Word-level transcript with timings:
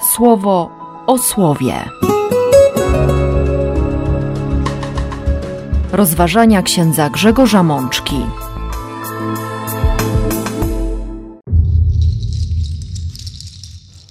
słowo 0.00 0.70
o 1.06 1.18
słowie. 1.18 1.74
Rozważania 5.92 6.62
księdza 6.62 7.10
Grzegorza 7.10 7.62
Mączki. 7.62 8.16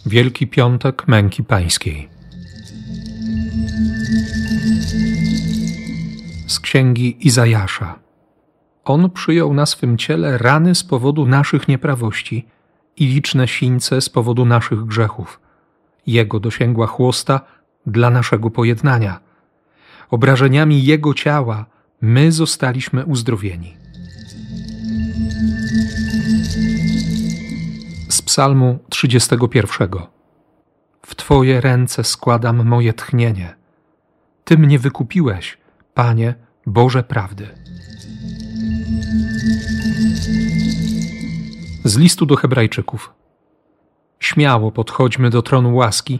Wielki 0.06 0.48
Piątek 0.48 1.08
Męki 1.08 1.44
Pańskiej. 1.44 2.10
Z 6.48 6.60
księgi 6.60 7.28
Izajasza. 7.28 8.00
On 8.86 9.10
przyjął 9.10 9.54
na 9.54 9.66
swym 9.66 9.98
ciele 9.98 10.38
rany 10.38 10.76
z 10.76 10.84
powodu 10.84 11.26
naszych 11.26 11.68
nieprawości 11.68 12.46
i 12.98 13.06
liczne 13.06 13.48
sińce 13.48 14.02
z 14.02 14.10
powodu 14.10 14.46
naszych 14.46 14.86
grzechów. 14.86 15.49
Jego 16.12 16.40
dosięgła 16.40 16.88
chłosta 16.88 17.42
dla 17.86 18.10
naszego 18.10 18.50
pojednania. 18.50 19.20
Obrażeniami 20.10 20.84
Jego 20.84 21.14
ciała 21.14 21.66
my 22.02 22.32
zostaliśmy 22.32 23.06
uzdrowieni. 23.06 23.78
Z 28.10 28.22
Psalmu 28.22 28.80
31. 28.90 29.90
W 31.06 31.16
Twoje 31.16 31.62
ręce 31.62 32.04
składam 32.04 32.66
moje 32.66 32.94
tchnienie. 32.94 33.56
Ty 34.44 34.58
mnie 34.58 34.80
wykupiłeś, 34.80 35.58
Panie 35.94 36.36
Boże 36.66 37.04
prawdy. 37.04 37.48
Z 41.84 41.98
listu 41.98 42.26
do 42.26 42.36
Hebrajczyków. 42.36 43.19
Śmiało 44.20 44.72
podchodźmy 44.72 45.30
do 45.30 45.42
tronu 45.42 45.76
łaski, 45.76 46.20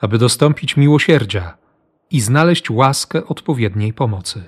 aby 0.00 0.18
dostąpić 0.18 0.76
miłosierdzia 0.76 1.56
i 2.10 2.20
znaleźć 2.20 2.70
łaskę 2.70 3.26
odpowiedniej 3.26 3.92
pomocy. 3.92 4.44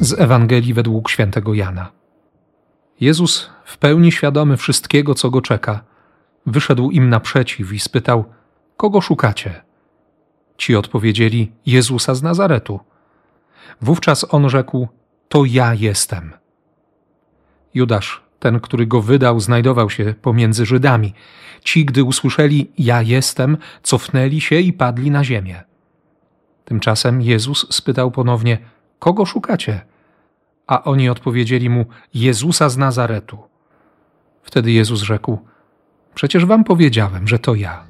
Z 0.00 0.20
Ewangelii 0.20 0.74
według 0.74 1.10
świętego 1.10 1.54
Jana. 1.54 1.92
Jezus, 3.00 3.50
w 3.64 3.78
pełni 3.78 4.12
świadomy 4.12 4.56
wszystkiego, 4.56 5.14
co 5.14 5.30
go 5.30 5.42
czeka, 5.42 5.84
wyszedł 6.46 6.90
im 6.90 7.08
naprzeciw 7.08 7.72
i 7.72 7.80
spytał: 7.80 8.24
Kogo 8.76 9.00
szukacie? 9.00 9.62
Ci 10.56 10.76
odpowiedzieli: 10.76 11.52
Jezusa 11.66 12.14
z 12.14 12.22
Nazaretu. 12.22 12.80
Wówczas 13.80 14.34
on 14.34 14.50
rzekł: 14.50 14.88
To 15.28 15.44
ja 15.44 15.74
jestem. 15.74 16.32
Judasz, 17.74 18.23
ten, 18.38 18.60
który 18.60 18.86
go 18.86 19.02
wydał, 19.02 19.40
znajdował 19.40 19.90
się 19.90 20.14
pomiędzy 20.22 20.66
Żydami. 20.66 21.14
Ci, 21.64 21.84
gdy 21.84 22.04
usłyszeli: 22.04 22.70
Ja 22.78 23.02
jestem, 23.02 23.56
cofnęli 23.82 24.40
się 24.40 24.60
i 24.60 24.72
padli 24.72 25.10
na 25.10 25.24
ziemię. 25.24 25.62
Tymczasem 26.64 27.22
Jezus 27.22 27.66
spytał 27.70 28.10
ponownie: 28.10 28.58
Kogo 28.98 29.26
szukacie? 29.26 29.80
A 30.66 30.84
oni 30.84 31.08
odpowiedzieli 31.08 31.70
mu: 31.70 31.86
Jezusa 32.14 32.68
z 32.68 32.76
Nazaretu. 32.76 33.38
Wtedy 34.42 34.72
Jezus 34.72 35.02
rzekł: 35.02 35.38
Przecież 36.14 36.44
wam 36.44 36.64
powiedziałem, 36.64 37.28
że 37.28 37.38
to 37.38 37.54
ja. 37.54 37.84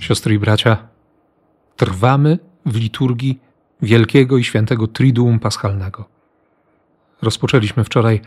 Siostry 0.00 0.34
i 0.34 0.38
bracia, 0.38 0.88
trwamy 1.76 2.38
w 2.66 2.76
liturgii 2.76 3.40
wielkiego 3.82 4.38
i 4.38 4.44
świętego 4.44 4.86
Triduum 4.86 5.38
Paschalnego. 5.38 6.04
Rozpoczęliśmy 7.22 7.84
wczoraj 7.84 8.20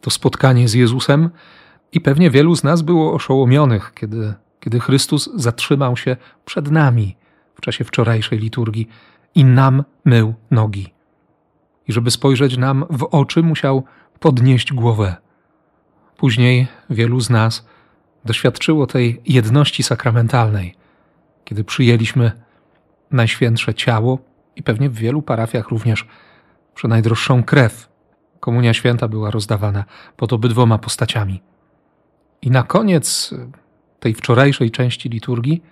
to 0.00 0.10
spotkanie 0.10 0.68
z 0.68 0.74
Jezusem 0.74 1.30
i 1.92 2.00
pewnie 2.00 2.30
wielu 2.30 2.56
z 2.56 2.64
nas 2.64 2.82
było 2.82 3.14
oszołomionych, 3.14 3.92
kiedy, 3.94 4.34
kiedy 4.60 4.80
Chrystus 4.80 5.30
zatrzymał 5.34 5.96
się 5.96 6.16
przed 6.44 6.70
nami 6.70 7.16
w 7.54 7.60
czasie 7.60 7.84
wczorajszej 7.84 8.38
liturgii 8.38 8.88
i 9.34 9.44
nam 9.44 9.84
mył 10.04 10.34
nogi. 10.50 10.94
I 11.88 11.92
żeby 11.92 12.10
spojrzeć 12.10 12.56
nam 12.56 12.84
w 12.90 13.02
oczy, 13.02 13.42
musiał 13.42 13.84
podnieść 14.20 14.72
głowę. 14.72 15.16
Później 16.16 16.66
wielu 16.90 17.20
z 17.20 17.30
nas 17.30 17.66
doświadczyło 18.24 18.86
tej 18.86 19.20
jedności 19.26 19.82
sakramentalnej, 19.82 20.74
kiedy 21.44 21.64
przyjęliśmy 21.64 22.32
Najświętsze 23.10 23.74
Ciało 23.74 24.18
i 24.58 24.62
pewnie 24.62 24.90
w 24.90 24.94
wielu 24.94 25.22
parafiach 25.22 25.68
również 25.68 26.06
najdroższą 26.84 27.42
krew. 27.42 27.88
Komunia 28.40 28.74
Święta 28.74 29.08
była 29.08 29.30
rozdawana 29.30 29.84
pod 30.16 30.32
obydwoma 30.32 30.78
postaciami. 30.78 31.42
I 32.42 32.50
na 32.50 32.62
koniec 32.62 33.34
tej 34.00 34.14
wczorajszej 34.14 34.70
części 34.70 35.08
liturgii 35.08 35.62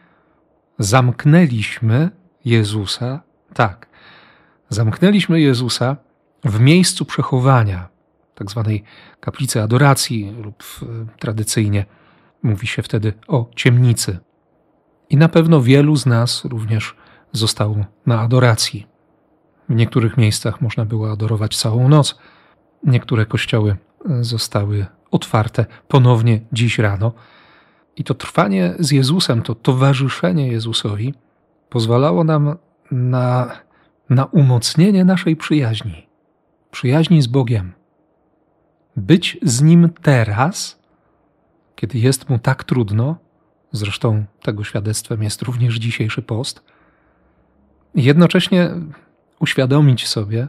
zamknęliśmy 0.78 2.10
Jezusa, 2.44 3.20
tak, 3.54 3.88
zamknęliśmy 4.68 5.40
Jezusa 5.40 5.96
w 6.44 6.60
miejscu 6.60 7.04
przechowania, 7.04 7.88
tak 8.34 8.50
zwanej 8.50 8.84
kaplicy 9.20 9.62
adoracji 9.62 10.34
lub 10.42 10.64
tradycyjnie 11.18 11.84
mówi 12.42 12.66
się 12.66 12.82
wtedy 12.82 13.12
o 13.28 13.50
ciemnicy. 13.56 14.18
I 15.10 15.16
na 15.16 15.28
pewno 15.28 15.62
wielu 15.62 15.96
z 15.96 16.06
nas 16.06 16.44
również 16.44 16.96
zostało 17.32 17.76
na 18.06 18.20
adoracji. 18.20 18.86
W 19.68 19.74
niektórych 19.74 20.16
miejscach 20.16 20.60
można 20.60 20.84
było 20.84 21.12
adorować 21.12 21.56
całą 21.56 21.88
noc. 21.88 22.18
Niektóre 22.84 23.26
kościoły 23.26 23.76
zostały 24.20 24.86
otwarte 25.10 25.66
ponownie 25.88 26.40
dziś 26.52 26.78
rano. 26.78 27.12
I 27.96 28.04
to 28.04 28.14
trwanie 28.14 28.74
z 28.78 28.90
Jezusem, 28.90 29.42
to 29.42 29.54
towarzyszenie 29.54 30.48
Jezusowi 30.48 31.14
pozwalało 31.68 32.24
nam 32.24 32.56
na, 32.90 33.50
na 34.10 34.24
umocnienie 34.24 35.04
naszej 35.04 35.36
przyjaźni, 35.36 36.06
przyjaźni 36.70 37.22
z 37.22 37.26
Bogiem. 37.26 37.72
Być 38.96 39.38
z 39.42 39.62
Nim 39.62 39.90
teraz, 40.02 40.82
kiedy 41.76 41.98
jest 41.98 42.28
Mu 42.28 42.38
tak 42.38 42.64
trudno, 42.64 43.16
zresztą 43.72 44.24
tego 44.42 44.64
świadectwem 44.64 45.22
jest 45.22 45.42
również 45.42 45.76
dzisiejszy 45.76 46.22
post– 46.22 46.62
jednocześnie 47.96 48.70
uświadomić 49.40 50.08
sobie, 50.08 50.48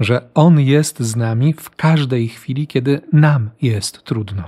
że 0.00 0.28
On 0.34 0.60
jest 0.60 1.00
z 1.00 1.16
nami 1.16 1.52
w 1.52 1.70
każdej 1.70 2.28
chwili, 2.28 2.66
kiedy 2.66 3.00
nam 3.12 3.50
jest 3.62 4.02
trudno. 4.02 4.42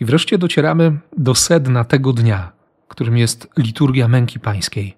I 0.00 0.04
wreszcie 0.04 0.38
docieramy 0.38 0.98
do 1.16 1.34
sedna 1.34 1.84
tego 1.84 2.12
dnia, 2.12 2.52
którym 2.88 3.16
jest 3.16 3.48
liturgia 3.56 4.08
męki 4.08 4.40
pańskiej. 4.40 4.96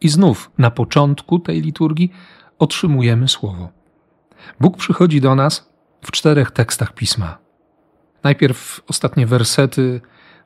I 0.00 0.08
znów 0.08 0.50
na 0.58 0.70
początku 0.70 1.38
tej 1.38 1.60
liturgii 1.60 2.12
otrzymujemy 2.58 3.28
słowo. 3.28 3.68
Bóg 4.60 4.76
przychodzi 4.76 5.20
do 5.20 5.34
nas 5.34 5.70
w 6.02 6.10
czterech 6.10 6.50
tekstach 6.50 6.92
pisma. 6.92 7.38
Najpierw 8.22 8.80
ostatnie 8.88 9.26
wersety 9.26 10.00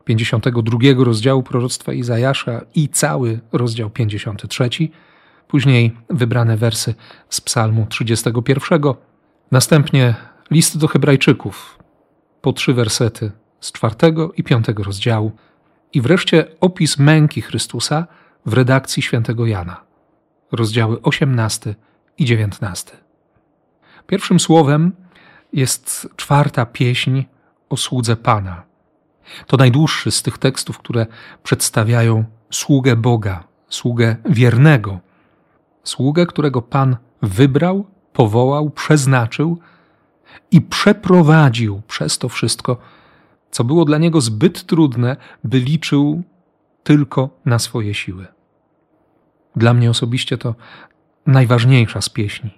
52 0.04 0.78
rozdziału 1.04 1.42
proroctwa 1.42 1.92
Izajasza 1.92 2.60
i 2.74 2.88
cały 2.88 3.40
rozdział 3.52 3.90
53, 3.90 4.68
później 5.48 5.96
wybrane 6.10 6.56
wersy 6.56 6.94
z 7.28 7.40
Psalmu 7.40 7.86
31, 7.86 8.80
następnie 9.50 10.14
list 10.50 10.78
do 10.78 10.88
Hebrajczyków, 10.88 11.78
po 12.40 12.52
trzy 12.52 12.74
wersety 12.74 13.32
z 13.60 13.72
czwartego 13.72 14.32
i 14.32 14.42
piątego 14.42 14.82
rozdziału 14.82 15.32
i 15.92 16.00
wreszcie 16.00 16.46
opis 16.60 16.98
męki 16.98 17.40
Chrystusa 17.40 18.06
w 18.46 18.52
redakcji 18.52 19.02
świętego 19.02 19.46
Jana, 19.46 19.80
rozdziały 20.52 21.02
18 21.02 21.74
i 22.18 22.24
19. 22.24 22.90
Pierwszym 24.06 24.40
słowem 24.40 24.92
jest 25.52 26.08
czwarta 26.16 26.66
pieśń 26.66 27.22
o 27.68 27.76
słudze 27.76 28.16
Pana– 28.16 28.62
to 29.46 29.56
najdłuższy 29.56 30.10
z 30.10 30.22
tych 30.22 30.38
tekstów, 30.38 30.78
które 30.78 31.06
przedstawiają 31.42 32.24
sługę 32.50 32.96
Boga, 32.96 33.44
sługę 33.68 34.16
wiernego, 34.24 35.00
sługę, 35.84 36.26
którego 36.26 36.62
Pan 36.62 36.96
wybrał, 37.22 37.86
powołał, 38.12 38.70
przeznaczył 38.70 39.58
i 40.50 40.60
przeprowadził 40.60 41.82
przez 41.88 42.18
to 42.18 42.28
wszystko, 42.28 42.76
co 43.50 43.64
było 43.64 43.84
dla 43.84 43.98
niego 43.98 44.20
zbyt 44.20 44.66
trudne, 44.66 45.16
by 45.44 45.58
liczył 45.58 46.22
tylko 46.82 47.30
na 47.44 47.58
swoje 47.58 47.94
siły. 47.94 48.26
Dla 49.56 49.74
mnie 49.74 49.90
osobiście 49.90 50.38
to 50.38 50.54
najważniejsza 51.26 52.00
z 52.00 52.08
pieśni, 52.08 52.50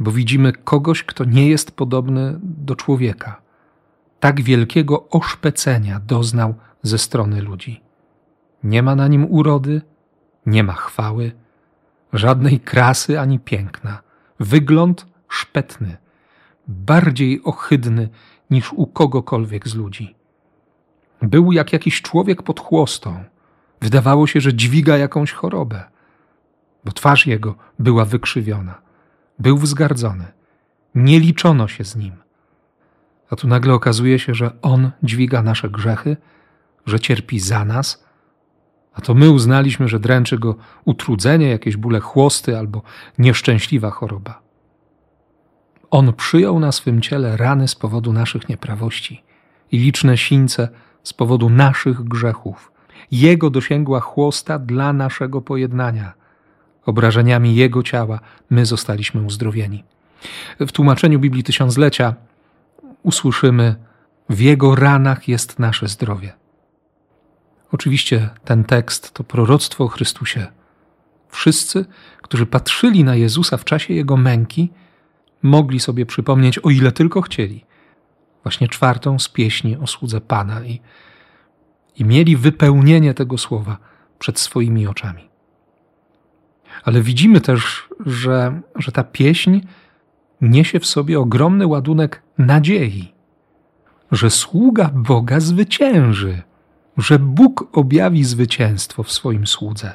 bo 0.00 0.10
widzimy 0.10 0.52
kogoś, 0.52 1.02
kto 1.02 1.24
nie 1.24 1.48
jest 1.48 1.76
podobny 1.76 2.38
do 2.42 2.76
człowieka 2.76 3.43
tak 4.24 4.42
wielkiego 4.42 5.08
oszpecenia 5.08 6.00
doznał 6.00 6.54
ze 6.82 6.98
strony 6.98 7.42
ludzi. 7.42 7.80
Nie 8.62 8.82
ma 8.82 8.94
na 8.94 9.08
nim 9.08 9.26
urody, 9.30 9.82
nie 10.46 10.64
ma 10.64 10.72
chwały, 10.72 11.32
żadnej 12.12 12.60
krasy 12.60 13.20
ani 13.20 13.38
piękna. 13.38 14.02
Wygląd 14.40 15.06
szpetny, 15.28 15.96
bardziej 16.68 17.40
ohydny 17.44 18.08
niż 18.50 18.72
u 18.72 18.86
kogokolwiek 18.86 19.68
z 19.68 19.74
ludzi. 19.74 20.14
Był 21.22 21.52
jak 21.52 21.72
jakiś 21.72 22.02
człowiek 22.02 22.42
pod 22.42 22.60
chłostą. 22.60 23.24
Wydawało 23.80 24.26
się, 24.26 24.40
że 24.40 24.54
dźwiga 24.54 24.96
jakąś 24.96 25.32
chorobę, 25.32 25.84
bo 26.84 26.92
twarz 26.92 27.26
jego 27.26 27.54
była 27.78 28.04
wykrzywiona. 28.04 28.80
Był 29.38 29.58
wzgardzony. 29.58 30.24
Nie 30.94 31.20
liczono 31.20 31.68
się 31.68 31.84
z 31.84 31.96
nim. 31.96 32.23
A 33.34 33.36
tu 33.36 33.48
nagle 33.48 33.74
okazuje 33.74 34.18
się, 34.18 34.34
że 34.34 34.50
on 34.62 34.90
dźwiga 35.02 35.42
nasze 35.42 35.70
grzechy, 35.70 36.16
że 36.86 37.00
cierpi 37.00 37.40
za 37.40 37.64
nas, 37.64 38.04
a 38.92 39.00
to 39.00 39.14
my 39.14 39.30
uznaliśmy, 39.30 39.88
że 39.88 40.00
dręczy 40.00 40.38
go 40.38 40.56
utrudzenie, 40.84 41.48
jakieś 41.48 41.76
bóle 41.76 42.00
chłosty 42.00 42.58
albo 42.58 42.82
nieszczęśliwa 43.18 43.90
choroba. 43.90 44.42
On 45.90 46.12
przyjął 46.12 46.60
na 46.60 46.72
swym 46.72 47.00
ciele 47.00 47.36
rany 47.36 47.68
z 47.68 47.74
powodu 47.74 48.12
naszych 48.12 48.48
nieprawości 48.48 49.22
i 49.72 49.78
liczne 49.78 50.16
sińce 50.18 50.68
z 51.02 51.12
powodu 51.12 51.50
naszych 51.50 52.04
grzechów. 52.04 52.72
Jego 53.10 53.50
dosięgła 53.50 54.00
chłosta 54.00 54.58
dla 54.58 54.92
naszego 54.92 55.40
pojednania. 55.40 56.12
Obrażeniami 56.86 57.54
Jego 57.54 57.82
ciała 57.82 58.20
my 58.50 58.66
zostaliśmy 58.66 59.22
uzdrowieni. 59.22 59.84
W 60.60 60.72
tłumaczeniu 60.72 61.18
Biblii 61.18 61.44
Tysiąclecia 61.44 62.14
usłyszymy: 63.04 63.74
W 64.28 64.40
Jego 64.40 64.74
ranach 64.74 65.28
jest 65.28 65.58
nasze 65.58 65.88
zdrowie. 65.88 66.32
Oczywiście 67.72 68.28
ten 68.44 68.64
tekst 68.64 69.12
to 69.12 69.24
proroctwo 69.24 69.84
o 69.84 69.88
Chrystusie. 69.88 70.46
Wszyscy, 71.28 71.84
którzy 72.22 72.46
patrzyli 72.46 73.04
na 73.04 73.14
Jezusa 73.14 73.56
w 73.56 73.64
czasie 73.64 73.94
Jego 73.94 74.16
męki, 74.16 74.70
mogli 75.42 75.80
sobie 75.80 76.06
przypomnieć, 76.06 76.58
o 76.58 76.70
ile 76.70 76.92
tylko 76.92 77.22
chcieli, 77.22 77.64
właśnie 78.42 78.68
czwartą 78.68 79.18
z 79.18 79.28
pieśni 79.28 79.76
o 79.76 79.86
słudze 79.86 80.20
Pana 80.20 80.64
i, 80.64 80.80
i 81.96 82.04
mieli 82.04 82.36
wypełnienie 82.36 83.14
tego 83.14 83.38
słowa 83.38 83.78
przed 84.18 84.38
swoimi 84.38 84.86
oczami. 84.86 85.28
Ale 86.84 87.00
widzimy 87.00 87.40
też, 87.40 87.88
że, 88.06 88.60
że 88.76 88.92
ta 88.92 89.04
pieśń 89.04 89.60
niesie 90.40 90.80
w 90.80 90.86
sobie 90.86 91.20
ogromny 91.20 91.66
ładunek 91.66 92.22
nadziei, 92.38 93.14
że 94.12 94.30
sługa 94.30 94.90
Boga 94.94 95.40
zwycięży, 95.40 96.42
że 96.96 97.18
Bóg 97.18 97.68
objawi 97.72 98.24
zwycięstwo 98.24 99.02
w 99.02 99.12
swoim 99.12 99.46
słudze. 99.46 99.92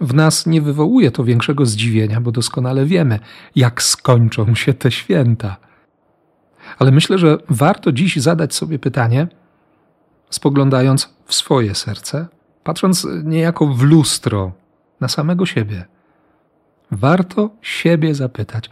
W 0.00 0.14
nas 0.14 0.46
nie 0.46 0.62
wywołuje 0.62 1.10
to 1.10 1.24
większego 1.24 1.66
zdziwienia, 1.66 2.20
bo 2.20 2.32
doskonale 2.32 2.86
wiemy, 2.86 3.18
jak 3.56 3.82
skończą 3.82 4.54
się 4.54 4.74
te 4.74 4.90
święta. 4.90 5.56
Ale 6.78 6.90
myślę, 6.90 7.18
że 7.18 7.38
warto 7.48 7.92
dziś 7.92 8.16
zadać 8.16 8.54
sobie 8.54 8.78
pytanie, 8.78 9.28
spoglądając 10.30 11.14
w 11.26 11.34
swoje 11.34 11.74
serce, 11.74 12.26
patrząc 12.64 13.06
niejako 13.24 13.66
w 13.66 13.82
lustro 13.82 14.52
na 15.00 15.08
samego 15.08 15.46
siebie. 15.46 15.84
Warto 16.90 17.50
siebie 17.62 18.14
zapytać, 18.14 18.70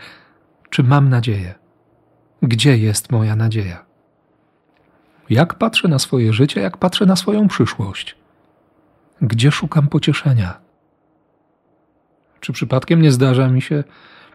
czy 0.74 0.82
mam 0.82 1.08
nadzieję? 1.08 1.54
Gdzie 2.42 2.78
jest 2.78 3.12
moja 3.12 3.36
nadzieja? 3.36 3.84
Jak 5.30 5.54
patrzę 5.54 5.88
na 5.88 5.98
swoje 5.98 6.32
życie, 6.32 6.60
jak 6.60 6.76
patrzę 6.76 7.06
na 7.06 7.16
swoją 7.16 7.48
przyszłość? 7.48 8.16
Gdzie 9.22 9.50
szukam 9.50 9.88
pocieszenia? 9.88 10.60
Czy 12.40 12.52
przypadkiem 12.52 13.02
nie 13.02 13.12
zdarza 13.12 13.48
mi 13.48 13.62
się 13.62 13.84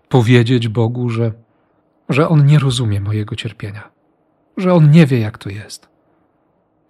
powiedzieć 0.09 0.67
Bogu, 0.67 1.09
że, 1.09 1.31
że 2.09 2.29
On 2.29 2.45
nie 2.45 2.59
rozumie 2.59 3.01
mojego 3.01 3.35
cierpienia, 3.35 3.89
że 4.57 4.73
On 4.73 4.91
nie 4.91 5.05
wie, 5.05 5.19
jak 5.19 5.37
to 5.37 5.49
jest, 5.49 5.89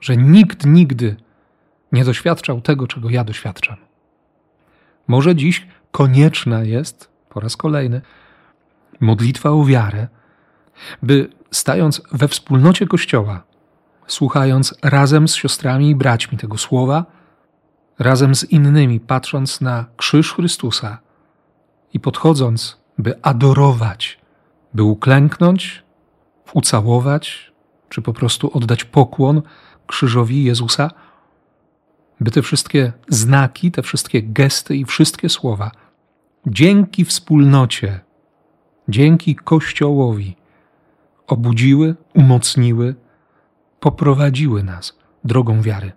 że 0.02 0.18
nikt 0.18 0.66
nigdy 0.66 1.16
nie 1.92 2.06
doświadczał 2.06 2.62
tego, 2.62 2.88
czego 2.88 3.10
ja 3.10 3.24
doświadczam? 3.24 3.78
Może 5.08 5.36
dziś 5.36 5.68
konieczna 5.92 6.64
jest, 6.64 7.10
po 7.30 7.40
raz 7.40 7.58
kolejny, 7.58 8.02
modlitwa 9.00 9.50
o 9.50 9.64
wiarę, 9.64 10.08
by 11.04 11.30
stając 11.52 12.02
we 12.12 12.28
wspólnocie 12.28 12.88
Kościoła, 12.88 13.44
słuchając 14.08 14.76
razem 14.84 15.28
z 15.28 15.36
siostrami 15.36 15.90
i 15.90 15.96
braćmi 15.96 16.38
tego 16.38 16.58
słowa, 16.58 17.06
razem 18.00 18.36
z 18.36 18.44
innymi, 18.44 19.00
patrząc 19.00 19.62
na 19.62 19.86
krzyż 19.98 20.34
Chrystusa 20.34 20.98
i 21.94 22.00
podchodząc, 22.00 22.80
by 22.98 23.22
adorować, 23.22 24.20
by 24.74 24.84
uklęknąć, 24.84 25.84
ucałować, 26.54 27.52
czy 27.90 28.02
po 28.02 28.14
prostu 28.14 28.58
oddać 28.58 28.84
pokłon 28.84 29.42
krzyżowi 29.88 30.44
Jezusa, 30.44 30.92
by 32.20 32.32
te 32.32 32.42
wszystkie 32.42 32.94
znaki, 33.08 33.72
te 33.72 33.82
wszystkie 33.82 34.24
gesty 34.24 34.76
i 34.76 34.86
wszystkie 34.86 35.30
słowa 35.30 35.72
dzięki 36.48 37.06
wspólnocie, 37.06 38.00
dzięki 38.90 39.36
Kościołowi 39.36 40.36
obudziły, 41.28 41.96
umocniły, 42.14 42.96
poprowadziły 43.80 44.64
nas 44.64 44.98
drogą 45.24 45.62
wiary. 45.62 45.92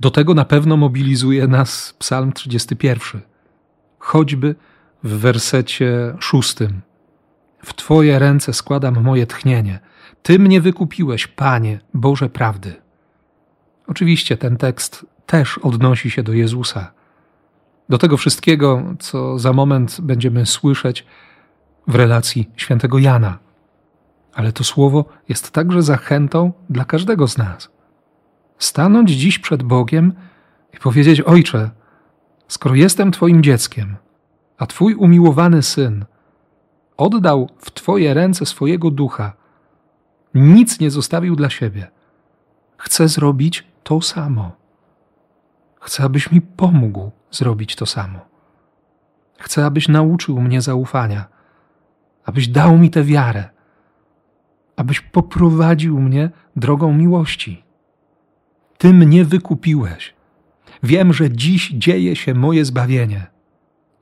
Do 0.00 0.10
tego 0.10 0.34
na 0.34 0.44
pewno 0.44 0.76
mobilizuje 0.76 1.46
nas 1.46 1.94
Psalm 1.98 2.32
31, 2.32 3.20
choćby 3.98 4.54
w 5.04 5.08
wersecie 5.18 6.14
szóstym. 6.20 6.80
W 7.64 7.74
Twoje 7.74 8.18
ręce 8.18 8.52
składam 8.52 9.02
moje 9.02 9.26
tchnienie. 9.26 9.80
Ty 10.22 10.38
mnie 10.38 10.60
wykupiłeś, 10.60 11.26
Panie, 11.26 11.80
Boże 11.94 12.28
prawdy. 12.30 12.74
Oczywiście 13.86 14.36
ten 14.36 14.56
tekst 14.56 15.06
też 15.26 15.58
odnosi 15.58 16.10
się 16.10 16.22
do 16.22 16.32
Jezusa, 16.32 16.92
do 17.88 17.98
tego 17.98 18.16
wszystkiego, 18.16 18.82
co 18.98 19.38
za 19.38 19.52
moment 19.52 20.00
będziemy 20.00 20.46
słyszeć 20.46 21.06
w 21.86 21.94
relacji 21.94 22.50
świętego 22.56 22.98
Jana. 22.98 23.38
Ale 24.34 24.52
to 24.52 24.64
słowo 24.64 25.04
jest 25.28 25.50
także 25.50 25.82
zachętą 25.82 26.52
dla 26.70 26.84
każdego 26.84 27.28
z 27.28 27.38
nas. 27.38 27.68
Stanąć 28.58 29.10
dziś 29.10 29.38
przed 29.38 29.62
Bogiem 29.62 30.12
i 30.74 30.78
powiedzieć: 30.78 31.20
Ojcze, 31.20 31.70
skoro 32.48 32.74
jestem 32.74 33.12
Twoim 33.12 33.42
dzieckiem, 33.42 33.96
a 34.58 34.66
Twój 34.66 34.94
umiłowany 34.94 35.62
syn 35.62 36.04
oddał 36.96 37.50
w 37.58 37.70
Twoje 37.70 38.14
ręce 38.14 38.46
swojego 38.46 38.90
ducha, 38.90 39.32
nic 40.34 40.80
nie 40.80 40.90
zostawił 40.90 41.36
dla 41.36 41.50
siebie, 41.50 41.90
chcę 42.76 43.08
zrobić 43.08 43.66
to 43.82 44.00
samo. 44.00 44.52
Chcę, 45.80 46.04
abyś 46.04 46.30
mi 46.30 46.40
pomógł 46.40 47.10
zrobić 47.30 47.76
to 47.76 47.86
samo. 47.86 48.18
Chcę, 49.38 49.64
abyś 49.64 49.88
nauczył 49.88 50.40
mnie 50.40 50.60
zaufania, 50.60 51.24
abyś 52.24 52.48
dał 52.48 52.78
mi 52.78 52.90
tę 52.90 53.04
wiarę, 53.04 53.48
abyś 54.76 55.00
poprowadził 55.00 56.00
mnie 56.00 56.30
drogą 56.56 56.92
miłości. 56.92 57.64
Ty 58.78 58.92
mnie 58.92 59.24
wykupiłeś. 59.24 60.14
Wiem, 60.82 61.12
że 61.12 61.30
dziś 61.30 61.70
dzieje 61.70 62.16
się 62.16 62.34
moje 62.34 62.64
zbawienie. 62.64 63.26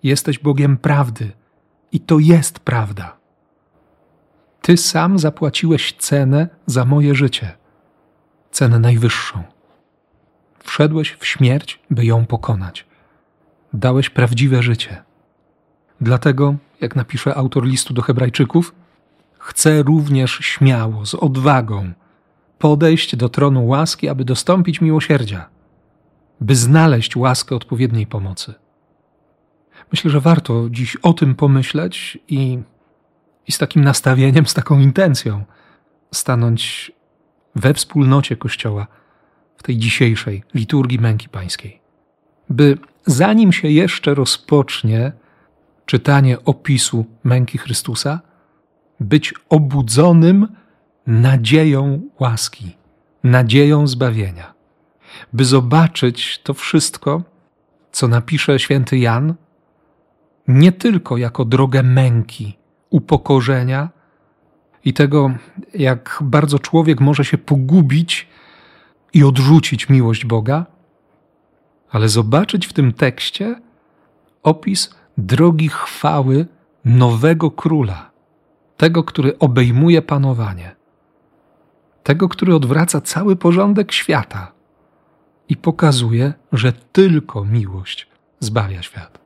Jesteś 0.03 0.39
Bogiem 0.39 0.77
prawdy 0.77 1.33
i 1.93 2.00
to 2.00 2.19
jest 2.19 2.61
prawda. 2.61 3.17
Ty 4.62 4.77
sam 4.77 5.19
zapłaciłeś 5.19 5.93
cenę 5.93 6.49
za 6.67 6.85
moje 6.85 7.15
życie, 7.15 7.53
cenę 8.50 8.79
najwyższą. 8.79 9.43
Wszedłeś 10.65 11.12
w 11.12 11.27
śmierć, 11.27 11.81
by 11.91 12.05
ją 12.05 12.27
pokonać. 12.27 12.87
Dałeś 13.73 14.11
prawdziwe 14.11 14.62
życie. 14.62 15.03
Dlatego, 16.00 16.55
jak 16.81 16.97
napisze 16.97 17.35
autor 17.35 17.65
listu 17.65 17.95
do 17.95 18.03
Hebrajczyków, 18.03 18.75
chcę 19.39 19.83
również 19.83 20.31
śmiało, 20.31 21.07
z 21.07 21.15
odwagą 21.15 21.93
podejść 22.59 23.17
do 23.17 23.29
tronu 23.29 23.67
łaski, 23.67 24.09
aby 24.09 24.25
dostąpić 24.25 24.81
miłosierdzia, 24.81 25.49
by 26.41 26.55
znaleźć 26.55 27.17
łaskę 27.17 27.57
odpowiedniej 27.57 28.07
pomocy. 28.07 28.55
Myślę, 29.93 30.11
że 30.11 30.21
warto 30.21 30.71
dziś 30.71 30.97
o 30.97 31.13
tym 31.13 31.35
pomyśleć 31.35 32.19
i, 32.29 32.59
i 33.49 33.53
z 33.53 33.59
takim 33.59 33.85
nastawieniem, 33.85 34.47
z 34.47 34.55
taką 34.55 34.79
intencją 34.79 35.45
stanąć 36.15 36.93
we 37.55 37.75
wspólnocie 37.75 38.37
Kościoła 38.37 38.87
w 39.57 39.63
tej 39.63 39.79
dzisiejszej 39.79 40.43
liturgii 40.55 40.99
męki 40.99 41.29
pańskiej. 41.29 41.81
By 42.51 42.79
zanim 43.07 43.53
się 43.53 43.69
jeszcze 43.69 44.15
rozpocznie 44.15 45.13
czytanie 45.91 46.45
opisu 46.45 47.05
męki 47.25 47.59
Chrystusa, 47.59 48.21
być 49.01 49.35
obudzonym 49.49 50.49
nadzieją 51.07 52.01
łaski, 52.21 52.77
nadzieją 53.25 53.87
zbawienia, 53.87 54.55
by 55.33 55.45
zobaczyć 55.45 56.41
to 56.43 56.55
wszystko, 56.55 57.23
co 57.93 58.09
napisze 58.09 58.59
święty 58.59 58.99
Jan, 58.99 59.35
nie 60.49 60.73
tylko 60.73 61.17
jako 61.17 61.45
drogę 61.45 61.83
męki, 61.83 62.59
upokorzenia 62.91 63.89
i 64.85 64.95
tego, 64.95 65.31
jak 65.75 66.19
bardzo 66.21 66.59
człowiek 66.59 67.01
może 67.01 67.25
się 67.25 67.39
pogubić 67.39 68.29
i 69.13 69.25
odrzucić 69.25 69.89
miłość 69.89 70.25
Boga, 70.25 70.67
ale 71.91 72.09
zobaczyć 72.09 72.67
w 72.67 72.73
tym 72.73 72.93
tekście 72.93 73.61
opis 74.43 75.00
drogi 75.21 75.69
chwały 75.69 76.47
nowego 76.85 77.50
króla, 77.50 78.11
tego, 78.77 79.05
który 79.05 79.39
obejmuje 79.39 80.03
panowanie, 80.03 80.77
tego, 82.03 82.29
który 82.29 82.55
odwraca 82.55 83.00
cały 83.00 83.37
porządek 83.37 83.93
świata 83.93 84.53
i 85.49 85.57
pokazuje, 85.57 86.33
że 86.53 86.73
tylko 86.73 87.45
miłość 87.45 88.09
zbawia 88.41 88.83
świat. 88.83 89.19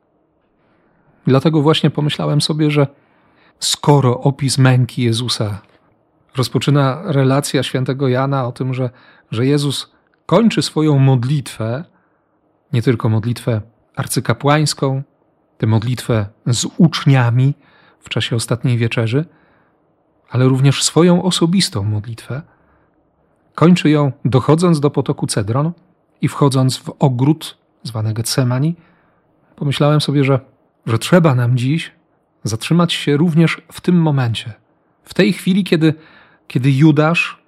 Dlatego 1.26 1.62
właśnie 1.62 1.90
pomyślałem 1.90 2.40
sobie, 2.40 2.70
że 2.70 2.86
skoro 3.60 4.20
opis 4.20 4.58
męki 4.58 5.02
Jezusa 5.02 5.60
rozpoczyna 6.36 7.02
relacja 7.04 7.62
świętego 7.62 8.08
Jana 8.08 8.46
o 8.46 8.52
tym, 8.52 8.74
że, 8.74 8.90
że 9.30 9.46
Jezus 9.46 9.92
kończy 10.26 10.62
swoją 10.62 10.98
modlitwę, 10.98 11.84
nie 12.72 12.82
tylko 12.82 13.08
modlitwę 13.08 13.60
arcykapłańską, 13.96 15.02
tę 15.58 15.66
modlitwę 15.66 16.26
z 16.46 16.66
uczniami 16.78 17.54
w 18.00 18.08
czasie 18.08 18.36
ostatniej 18.36 18.78
wieczerzy, 18.78 19.24
ale 20.30 20.44
również 20.44 20.82
swoją 20.82 21.22
osobistą 21.22 21.82
modlitwę. 21.82 22.42
Kończy 23.54 23.90
ją 23.90 24.12
dochodząc 24.24 24.80
do 24.80 24.90
potoku 24.90 25.26
Cedron 25.26 25.72
i 26.20 26.28
wchodząc 26.28 26.76
w 26.76 26.90
ogród 26.98 27.58
zwany 27.82 28.14
Getsemani. 28.14 28.74
Pomyślałem 29.56 30.00
sobie, 30.00 30.24
że, 30.24 30.40
że 30.86 30.98
trzeba 30.98 31.34
nam 31.34 31.56
dziś 31.56 31.92
zatrzymać 32.44 32.92
się 32.92 33.16
również 33.16 33.62
w 33.72 33.80
tym 33.80 33.96
momencie. 33.96 34.52
W 35.04 35.14
tej 35.14 35.32
chwili, 35.32 35.64
kiedy, 35.64 35.94
kiedy 36.46 36.72
Judasz 36.72 37.42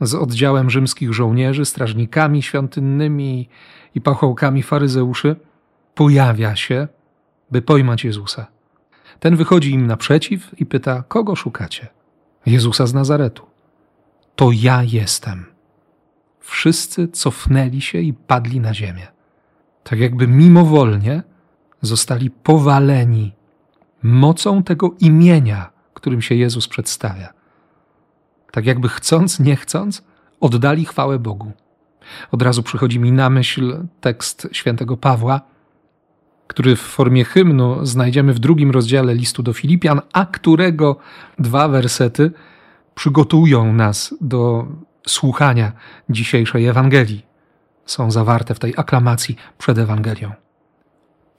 z 0.00 0.14
oddziałem 0.14 0.70
rzymskich 0.70 1.12
żołnierzy, 1.12 1.64
strażnikami 1.64 2.42
świątynnymi 2.42 3.48
i 3.94 4.00
pachołkami 4.00 4.62
faryzeuszy 4.62 5.36
pojawia 5.94 6.56
się, 6.56 6.88
by 7.50 7.62
pojmać 7.62 8.04
Jezusa. 8.04 8.46
Ten 9.20 9.36
wychodzi 9.36 9.70
im 9.70 9.86
naprzeciw 9.86 10.60
i 10.60 10.66
pyta: 10.66 11.02
Kogo 11.08 11.36
szukacie? 11.36 11.88
Jezusa 12.46 12.86
z 12.86 12.94
Nazaretu. 12.94 13.46
To 14.36 14.50
ja 14.52 14.82
jestem. 14.82 15.46
Wszyscy 16.40 17.08
cofnęli 17.08 17.80
się 17.80 17.98
i 17.98 18.12
padli 18.12 18.60
na 18.60 18.74
ziemię. 18.74 19.06
Tak 19.84 19.98
jakby 19.98 20.28
mimowolnie 20.28 21.22
zostali 21.80 22.30
powaleni 22.30 23.32
mocą 24.02 24.62
tego 24.62 24.94
imienia, 25.00 25.70
którym 25.94 26.22
się 26.22 26.34
Jezus 26.34 26.68
przedstawia. 26.68 27.32
Tak 28.52 28.66
jakby 28.66 28.88
chcąc, 28.88 29.40
nie 29.40 29.56
chcąc, 29.56 30.04
oddali 30.40 30.84
chwałę 30.84 31.18
Bogu. 31.18 31.52
Od 32.30 32.42
razu 32.42 32.62
przychodzi 32.62 33.00
mi 33.00 33.12
na 33.12 33.30
myśl 33.30 33.86
tekst 34.00 34.48
świętego 34.52 34.96
Pawła, 34.96 35.40
który 36.46 36.76
w 36.76 36.80
formie 36.80 37.24
hymnu 37.24 37.86
znajdziemy 37.86 38.34
w 38.34 38.38
drugim 38.38 38.70
rozdziale 38.70 39.14
listu 39.14 39.42
do 39.42 39.52
Filipian, 39.52 40.00
a 40.12 40.26
którego 40.26 40.96
dwa 41.38 41.68
wersety 41.68 42.32
przygotują 42.94 43.72
nas 43.72 44.14
do 44.20 44.66
słuchania 45.06 45.72
dzisiejszej 46.10 46.66
Ewangelii. 46.66 47.26
Są 47.86 48.10
zawarte 48.10 48.54
w 48.54 48.58
tej 48.58 48.74
aklamacji 48.76 49.36
przed 49.58 49.78
Ewangelią. 49.78 50.32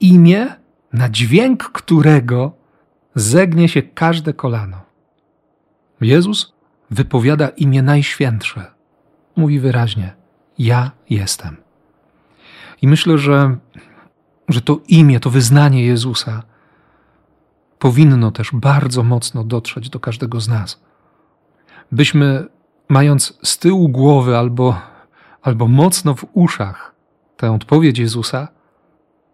Imię, 0.00 0.46
na 0.92 1.08
dźwięk 1.08 1.64
którego 1.64 2.52
zegnie 3.14 3.68
się 3.68 3.82
każde 3.82 4.32
kolano. 4.32 4.80
Jezus 6.00 6.52
wypowiada 6.90 7.48
imię 7.48 7.82
najświętsze. 7.82 8.66
Mówi 9.36 9.60
wyraźnie: 9.60 10.14
Ja 10.58 10.90
jestem. 11.10 11.56
I 12.82 12.88
myślę, 12.88 13.18
że, 13.18 13.56
że 14.48 14.60
to 14.60 14.80
imię, 14.88 15.20
to 15.20 15.30
wyznanie 15.30 15.84
Jezusa 15.86 16.42
powinno 17.78 18.30
też 18.30 18.50
bardzo 18.52 19.02
mocno 19.02 19.44
dotrzeć 19.44 19.90
do 19.90 20.00
każdego 20.00 20.40
z 20.40 20.48
nas. 20.48 20.80
Byśmy, 21.92 22.46
mając 22.88 23.38
z 23.42 23.58
tyłu 23.58 23.88
głowy 23.88 24.38
albo, 24.38 24.80
albo 25.42 25.68
mocno 25.68 26.14
w 26.14 26.26
uszach 26.32 26.94
tę 27.36 27.52
odpowiedź 27.52 27.98
Jezusa, 27.98 28.48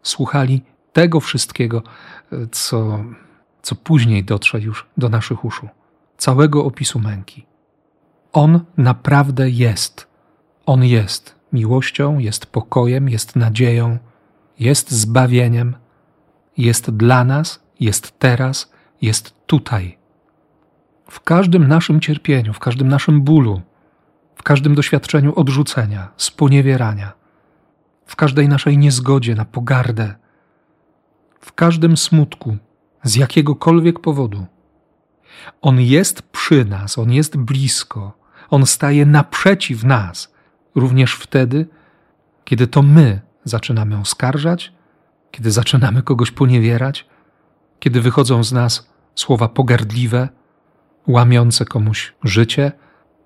słuchali 0.02 0.62
tego 0.92 1.21
wszystkiego, 1.21 1.83
co, 2.50 3.04
co 3.62 3.75
później 3.75 4.25
dotrze 4.25 4.61
już 4.61 4.87
do 4.97 5.09
naszych 5.09 5.45
uszu, 5.45 5.69
całego 6.16 6.64
opisu 6.64 6.99
męki. 6.99 7.47
On 8.33 8.61
naprawdę 8.76 9.50
jest. 9.50 10.07
On 10.66 10.85
jest 10.85 11.35
miłością, 11.52 12.19
jest 12.19 12.47
pokojem, 12.47 13.09
jest 13.09 13.37
nadzieją, 13.37 13.99
jest 14.59 14.90
zbawieniem, 14.90 15.76
jest 16.56 16.90
dla 16.90 17.25
nas, 17.25 17.62
jest 17.80 18.18
teraz, 18.18 18.73
jest 19.02 19.35
tutaj. 19.47 19.99
W 21.11 21.21
każdym 21.21 21.68
naszym 21.68 22.00
cierpieniu, 22.00 22.52
w 22.52 22.59
każdym 22.59 22.88
naszym 22.88 23.23
bólu, 23.23 23.61
w 24.35 24.42
każdym 24.42 24.75
doświadczeniu 24.75 25.35
odrzucenia, 25.35 26.09
sponiewierania, 26.16 27.12
w 28.06 28.16
każdej 28.16 28.49
naszej 28.49 28.78
niezgodzie 28.78 29.35
na 29.35 29.44
pogardę, 29.44 30.14
w 31.40 31.52
każdym 31.52 31.97
smutku, 31.97 32.56
z 33.02 33.16
jakiegokolwiek 33.16 34.00
powodu. 34.00 34.47
On 35.62 35.80
jest 35.80 36.23
przy 36.23 36.64
nas, 36.64 36.99
on 36.99 37.12
jest 37.12 37.37
blisko, 37.37 38.18
on 38.50 38.66
staje 38.66 39.06
naprzeciw 39.06 39.85
nas, 39.85 40.35
również 40.75 41.14
wtedy, 41.14 41.66
kiedy 42.44 42.66
to 42.66 42.82
my 42.82 43.21
zaczynamy 43.44 43.99
oskarżać, 43.99 44.72
kiedy 45.30 45.50
zaczynamy 45.50 46.02
kogoś 46.02 46.30
poniewierać, 46.30 47.06
kiedy 47.80 48.00
wychodzą 48.00 48.44
z 48.44 48.52
nas 48.52 48.90
słowa 49.14 49.49
pogardliwe, 49.49 50.28
łamiące 51.06 51.64
komuś 51.64 52.14
życie, 52.25 52.72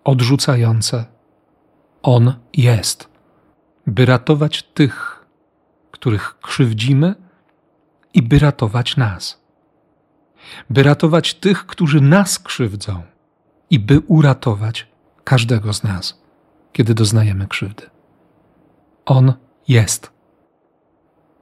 odrzucające. 0.04 1.04
On 2.02 2.35
jest, 2.52 3.08
by 3.87 4.06
ratować 4.06 4.62
tych, 4.62 5.25
których 5.90 6.38
krzywdzimy 6.40 7.14
i 8.14 8.23
by 8.23 8.38
ratować 8.38 8.96
nas. 8.96 9.46
By 10.70 10.82
ratować 10.82 11.35
tych, 11.35 11.66
którzy 11.66 12.00
nas 12.00 12.38
krzywdzą 12.38 13.02
i 13.70 13.78
by 13.78 14.00
uratować 14.00 14.87
każdego 15.25 15.73
z 15.73 15.82
nas, 15.82 16.23
kiedy 16.73 16.94
doznajemy 16.94 17.46
krzywdy. 17.46 17.90
On 19.06 19.32
jest. 19.68 20.11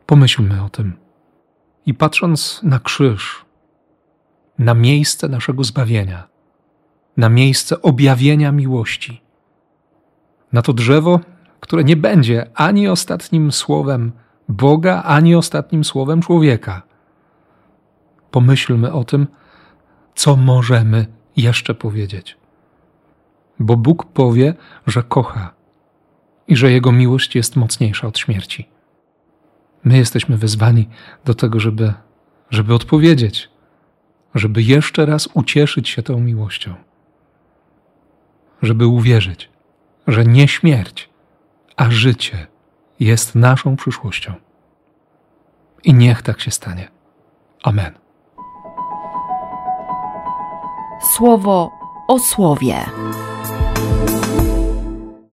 Pomyślmy 0.07 0.63
o 0.63 0.69
tym. 0.69 0.97
I 1.87 1.95
patrząc 1.95 2.61
na 2.63 2.79
krzyż, 2.79 3.45
na 4.59 4.75
miejsce 4.75 5.29
naszego 5.29 5.65
zbawienia, 5.65 6.29
na 7.17 7.29
miejsce 7.29 7.83
objawienia 7.83 8.53
miłości, 8.53 9.23
na 10.53 10.63
to 10.63 10.73
drzewo, 10.73 11.21
które 11.61 11.85
nie 11.85 11.97
będzie 11.97 12.51
ani 12.55 12.89
ostatnim 12.89 13.53
słowem 13.53 14.13
Boga, 14.49 15.03
ani 15.03 15.35
ostatnim 15.35 15.85
słowem 15.85 16.23
człowieka. 16.23 16.83
Pomyślmy 18.31 18.93
o 18.93 19.05
tym, 19.05 19.27
co 20.15 20.37
możemy 20.37 21.07
jeszcze 21.37 21.75
powiedzieć. 21.75 22.37
Bo 23.59 23.77
Bóg 23.77 24.05
powie, 24.05 24.55
że 24.87 25.03
kocha 25.03 25.55
i 26.49 26.57
że 26.57 26.73
Jego 26.73 26.93
miłość 26.93 27.35
jest 27.35 27.57
mocniejsza 27.57 28.07
od 28.07 28.19
śmierci. 28.19 28.69
My 29.85 29.97
jesteśmy 29.97 30.37
wezwani 30.37 30.89
do 31.25 31.35
tego, 31.35 31.61
żeby, 31.61 31.93
żeby 32.51 32.75
odpowiedzieć, 32.75 33.51
żeby 34.35 34.63
jeszcze 34.63 35.07
raz 35.07 35.29
ucieszyć 35.35 35.89
się 35.89 36.03
tą 36.03 36.21
miłością, 36.21 36.75
żeby 38.63 38.87
uwierzyć, 38.87 39.51
że 40.07 40.25
nie 40.25 40.49
śmierć, 40.49 41.09
a 41.77 41.91
życie 41.91 42.47
jest 43.01 43.35
naszą 43.35 43.77
przyszłością. 43.77 44.35
I 45.85 45.95
niech 45.95 46.23
tak 46.23 46.41
się 46.41 46.51
stanie. 46.51 46.89
Amen. 47.63 47.93
Słowo 51.17 51.71
o 52.09 52.19
słowie. 52.19 52.85